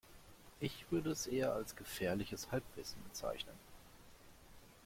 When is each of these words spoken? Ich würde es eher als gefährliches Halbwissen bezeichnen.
Ich 0.59 0.87
würde 0.91 1.11
es 1.11 1.27
eher 1.27 1.53
als 1.53 1.75
gefährliches 1.75 2.51
Halbwissen 2.51 2.99
bezeichnen. 3.03 3.53